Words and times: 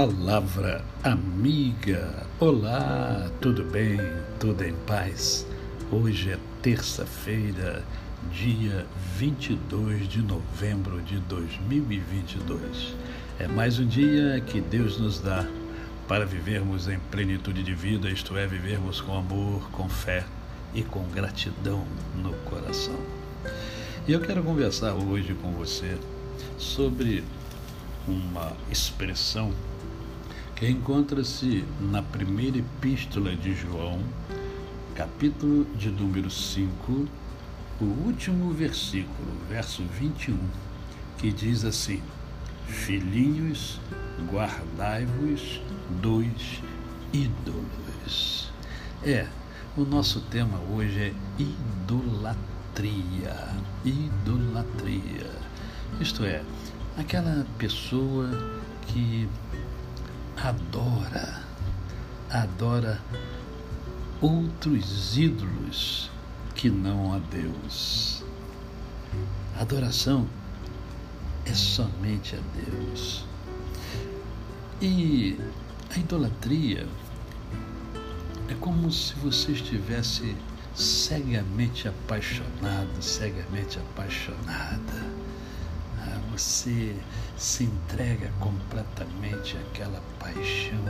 Palavra 0.00 0.82
amiga. 1.04 2.26
Olá, 2.38 3.30
tudo 3.38 3.62
bem? 3.64 3.98
Tudo 4.38 4.64
em 4.64 4.72
paz? 4.86 5.46
Hoje 5.92 6.30
é 6.30 6.38
terça-feira, 6.62 7.84
dia 8.32 8.86
22 9.18 10.08
de 10.08 10.22
novembro 10.22 11.02
de 11.02 11.18
2022. 11.18 12.94
É 13.38 13.46
mais 13.46 13.78
um 13.78 13.86
dia 13.86 14.40
que 14.40 14.58
Deus 14.62 14.98
nos 14.98 15.20
dá 15.20 15.46
para 16.08 16.24
vivermos 16.24 16.88
em 16.88 16.98
plenitude 17.10 17.62
de 17.62 17.74
vida, 17.74 18.08
isto 18.08 18.38
é, 18.38 18.46
vivermos 18.46 19.02
com 19.02 19.14
amor, 19.14 19.70
com 19.70 19.86
fé 19.86 20.24
e 20.72 20.80
com 20.80 21.04
gratidão 21.10 21.84
no 22.16 22.32
coração. 22.48 22.98
E 24.08 24.12
eu 24.12 24.20
quero 24.22 24.42
conversar 24.42 24.94
hoje 24.94 25.34
com 25.34 25.52
você 25.52 25.98
sobre 26.56 27.22
uma 28.08 28.56
expressão 28.70 29.52
que 30.60 30.68
encontra-se 30.68 31.64
na 31.80 32.02
primeira 32.02 32.58
epístola 32.58 33.34
de 33.34 33.54
João, 33.54 33.98
capítulo 34.94 35.64
de 35.74 35.88
número 35.88 36.30
5, 36.30 37.08
o 37.80 37.84
último 38.04 38.52
versículo, 38.52 39.32
verso 39.48 39.82
21, 39.98 40.36
que 41.16 41.32
diz 41.32 41.64
assim: 41.64 42.02
Filhinhos, 42.66 43.80
guardai-vos 44.30 45.62
dos 46.02 46.60
ídolos. 47.10 48.52
É, 49.02 49.26
o 49.78 49.80
nosso 49.86 50.20
tema 50.20 50.60
hoje 50.76 51.00
é 51.00 51.14
idolatria. 51.38 52.34
Idolatria. 53.82 55.30
Isto 55.98 56.22
é, 56.22 56.42
aquela 56.98 57.46
pessoa 57.56 58.28
que 58.88 59.26
adora, 60.50 61.42
adora 62.28 63.00
outros 64.20 65.16
ídolos 65.16 66.10
que 66.56 66.68
não 66.68 67.12
a 67.12 67.18
Deus. 67.18 68.24
Adoração 69.60 70.26
é 71.46 71.54
somente 71.54 72.34
a 72.34 72.40
Deus. 72.64 73.24
E 74.82 75.38
a 75.94 75.98
idolatria 75.98 76.86
é 78.48 78.54
como 78.54 78.90
se 78.90 79.14
você 79.16 79.52
estivesse 79.52 80.34
cegamente 80.74 81.86
apaixonado, 81.86 83.00
cegamente 83.00 83.78
apaixonada 83.78 85.19
você 86.30 86.94
se 87.36 87.64
entrega 87.64 88.30
completamente 88.38 89.56
àquela 89.56 90.00
paixão. 90.18 90.84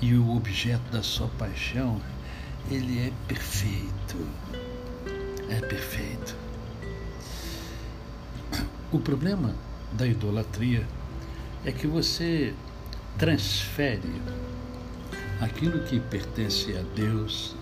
E 0.00 0.14
o 0.14 0.36
objeto 0.36 0.90
da 0.90 1.02
sua 1.02 1.28
paixão, 1.38 2.00
ele 2.70 2.98
é 2.98 3.12
perfeito. 3.28 4.28
É 5.48 5.60
perfeito. 5.60 6.36
O 8.92 8.98
problema 8.98 9.54
da 9.92 10.06
idolatria 10.06 10.86
é 11.64 11.72
que 11.72 11.86
você 11.86 12.54
transfere 13.18 14.22
aquilo 15.40 15.80
que 15.84 16.00
pertence 16.00 16.76
a 16.76 16.82
Deus 16.94 17.56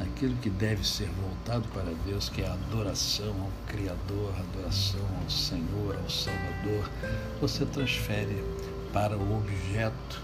aquilo 0.00 0.34
que 0.36 0.50
deve 0.50 0.86
ser 0.86 1.08
voltado 1.08 1.66
para 1.68 1.92
Deus, 2.06 2.28
que 2.28 2.42
é 2.42 2.48
a 2.48 2.52
adoração 2.52 3.34
ao 3.40 3.50
Criador, 3.66 4.32
a 4.36 4.40
adoração 4.40 5.06
ao 5.22 5.30
Senhor, 5.30 5.96
ao 5.96 6.10
Salvador, 6.10 6.90
você 7.40 7.66
transfere 7.66 8.42
para 8.92 9.16
o 9.16 9.36
objeto 9.36 10.20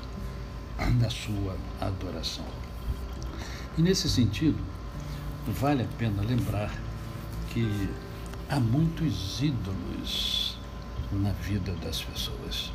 da 1.01 1.11
sua 1.11 1.57
adoração. 1.81 2.45
E 3.77 3.83
nesse 3.83 4.09
sentido, 4.09 4.59
vale 5.47 5.83
a 5.83 5.89
pena 5.99 6.23
lembrar 6.23 6.73
que 7.51 7.89
há 8.49 8.59
muitos 8.59 9.43
ídolos 9.43 10.59
na 11.13 11.33
vida 11.33 11.73
das 11.83 12.03
pessoas. 12.03 12.73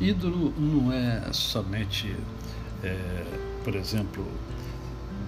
Ídolo 0.00 0.52
não 0.58 0.92
é 0.92 1.32
somente, 1.32 2.16
é, 2.82 3.24
por 3.62 3.74
exemplo, 3.74 4.26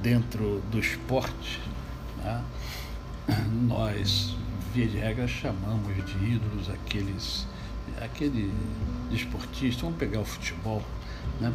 dentro 0.03 0.61
do 0.71 0.79
esporte, 0.79 1.61
né, 2.23 2.43
nós, 3.69 4.35
via 4.75 4.87
de 4.87 4.99
regra, 4.99 5.29
chamamos 5.29 5.95
de 6.05 6.35
ídolos 6.35 6.69
aqueles, 6.69 7.47
aquele 8.01 8.53
esportista. 9.11 9.83
Vamos 9.83 9.99
pegar 9.99 10.21
o 10.21 10.25
futebol. 10.25 10.83
Né? 11.41 11.53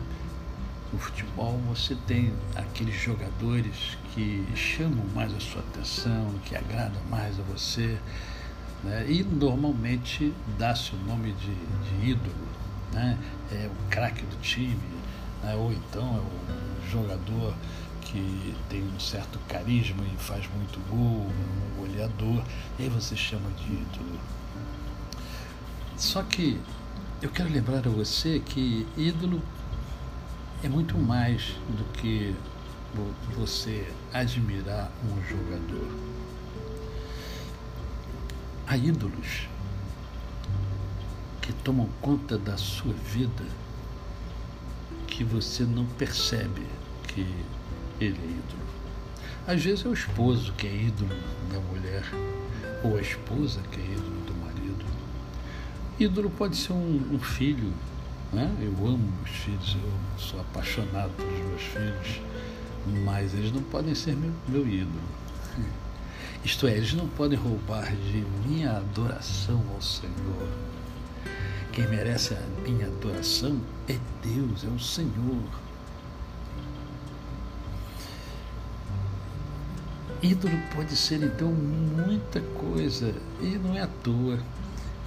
No 0.93 0.99
futebol 0.99 1.59
você 1.67 1.95
tem 2.07 2.31
aqueles 2.55 2.95
jogadores 2.95 3.97
que 4.13 4.45
chamam 4.55 5.03
mais 5.13 5.33
a 5.35 5.39
sua 5.39 5.61
atenção, 5.61 6.33
que 6.45 6.55
agradam 6.55 7.01
mais 7.09 7.37
a 7.39 7.43
você. 7.43 7.97
Né? 8.83 9.05
E 9.09 9.23
normalmente 9.23 10.33
dá-se 10.57 10.93
o 10.95 10.99
nome 10.99 11.33
de, 11.33 11.53
de 11.53 12.11
ídolo. 12.11 12.47
Né? 12.93 13.17
É 13.51 13.67
o 13.67 13.89
craque 13.89 14.23
do 14.23 14.39
time, 14.41 14.79
né? 15.43 15.53
ou 15.55 15.73
então 15.73 16.15
é 16.15 16.19
o 16.19 16.89
jogador 16.89 17.53
que 18.07 18.55
tem 18.69 18.83
um 18.83 18.99
certo 18.99 19.37
carisma 19.49 20.03
e 20.05 20.17
faz 20.17 20.47
muito 20.55 20.79
gol, 20.89 21.27
um 21.27 21.81
goleador, 21.81 22.41
e 22.79 22.83
aí 22.83 22.89
você 22.89 23.15
chama 23.15 23.49
de 23.51 23.65
ídolo. 23.65 24.19
Só 25.97 26.23
que 26.23 26.59
eu 27.21 27.29
quero 27.29 27.49
lembrar 27.49 27.85
a 27.85 27.89
você 27.89 28.39
que 28.39 28.87
ídolo 28.95 29.41
é 30.63 30.69
muito 30.69 30.97
mais 30.97 31.55
do 31.69 31.83
que 31.93 32.33
você 33.35 33.91
admirar 34.13 34.89
um 35.03 35.21
jogador. 35.23 35.87
Há 38.67 38.77
ídolos 38.77 39.47
que 41.41 41.51
tomam 41.51 41.89
conta 42.01 42.37
da 42.37 42.57
sua 42.57 42.93
vida 42.93 43.45
que 45.07 45.23
você 45.23 45.63
não 45.63 45.85
percebe 45.85 46.65
que 47.07 47.25
ele 47.99 48.17
é 48.21 48.25
ídolo. 48.25 48.67
Às 49.47 49.63
vezes 49.63 49.85
é 49.85 49.89
o 49.89 49.93
esposo 49.93 50.53
que 50.53 50.67
é 50.67 50.75
ídolo 50.75 51.15
da 51.51 51.59
mulher, 51.59 52.03
ou 52.83 52.97
a 52.97 53.01
esposa 53.01 53.61
que 53.71 53.79
é 53.79 53.83
ídolo 53.83 54.21
do 54.25 54.33
marido. 54.35 54.85
Ídolo 55.99 56.29
pode 56.29 56.55
ser 56.55 56.73
um, 56.73 57.01
um 57.13 57.19
filho, 57.19 57.73
né? 58.31 58.53
eu 58.61 58.71
amo 58.85 59.11
meus 59.23 59.35
filhos, 59.37 59.75
eu 59.75 60.19
sou 60.19 60.39
apaixonado 60.41 61.11
pelos 61.15 61.39
meus 61.47 61.61
filhos, 61.61 62.21
mas 63.03 63.33
eles 63.33 63.51
não 63.51 63.63
podem 63.63 63.95
ser 63.95 64.15
meu, 64.15 64.31
meu 64.47 64.67
ídolo. 64.67 65.01
Isto 66.43 66.67
é, 66.67 66.77
eles 66.77 66.93
não 66.93 67.07
podem 67.07 67.37
roubar 67.37 67.91
de 67.95 68.23
minha 68.45 68.77
adoração 68.77 69.61
ao 69.73 69.81
Senhor. 69.81 70.47
Quem 71.73 71.87
merece 71.87 72.35
a 72.35 72.41
minha 72.61 72.87
adoração 72.87 73.59
é 73.87 73.97
Deus, 74.23 74.63
é 74.63 74.67
o 74.67 74.79
Senhor. 74.79 75.66
Ídolo 80.21 80.57
pode 80.75 80.95
ser 80.95 81.21
então 81.21 81.49
muita 81.49 82.41
coisa, 82.41 83.13
e 83.39 83.57
não 83.57 83.75
é 83.75 83.81
à 83.81 83.87
toa 84.03 84.39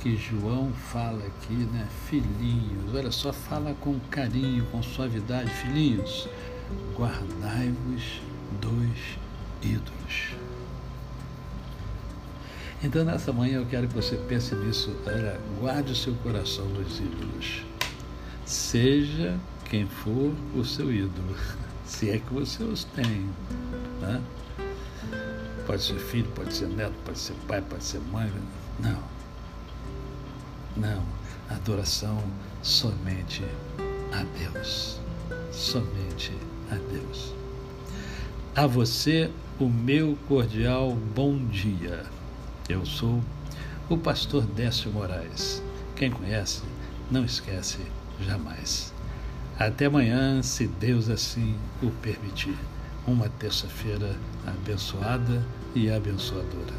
que 0.00 0.16
João 0.16 0.72
fala 0.72 1.20
aqui, 1.26 1.52
né? 1.52 1.86
Filhinhos, 2.06 2.94
olha 2.94 3.10
só, 3.10 3.32
fala 3.32 3.74
com 3.80 3.98
carinho, 4.10 4.64
com 4.66 4.82
suavidade, 4.82 5.50
filhinhos, 5.50 6.28
guardai-vos 6.96 8.20
dos 8.60 9.18
ídolos. 9.62 10.34
Então, 12.82 13.04
nessa 13.04 13.30
manhã, 13.30 13.58
eu 13.58 13.66
quero 13.66 13.88
que 13.88 13.94
você 13.94 14.16
pense 14.16 14.54
nisso. 14.54 14.96
Olha, 15.06 15.38
guarde 15.60 15.92
o 15.92 15.96
seu 15.96 16.14
coração 16.22 16.66
dos 16.68 16.98
ídolos. 16.98 17.62
Seja 18.46 19.38
quem 19.68 19.86
for 19.86 20.32
o 20.54 20.64
seu 20.64 20.90
ídolo, 20.90 21.36
se 21.84 22.10
é 22.10 22.18
que 22.18 22.32
você 22.32 22.62
os 22.62 22.84
tem. 22.84 23.28
Né? 24.00 24.22
Pode 25.70 25.84
ser 25.84 26.00
filho, 26.00 26.28
pode 26.34 26.52
ser 26.52 26.66
neto, 26.66 26.96
pode 27.04 27.16
ser 27.16 27.32
pai, 27.46 27.62
pode 27.62 27.84
ser 27.84 28.00
mãe. 28.00 28.28
Não. 28.80 28.98
Não. 30.76 31.00
Adoração 31.48 32.20
somente 32.60 33.44
a 34.10 34.24
Deus. 34.36 34.98
Somente 35.52 36.32
a 36.72 36.74
Deus. 36.74 37.32
A 38.56 38.66
você, 38.66 39.30
o 39.60 39.68
meu 39.68 40.18
cordial 40.26 40.90
bom 41.14 41.38
dia. 41.46 42.04
Eu 42.68 42.84
sou 42.84 43.22
o 43.88 43.96
pastor 43.96 44.42
Décio 44.42 44.90
Moraes. 44.90 45.62
Quem 45.94 46.10
conhece, 46.10 46.62
não 47.08 47.24
esquece 47.24 47.78
jamais. 48.20 48.92
Até 49.56 49.86
amanhã, 49.86 50.42
se 50.42 50.66
Deus 50.66 51.08
assim 51.08 51.54
o 51.80 51.92
permitir 52.02 52.58
uma 53.06 53.28
terça-feira 53.28 54.16
abençoada 54.44 55.46
e 55.74 55.90
abençoadora. 55.90 56.74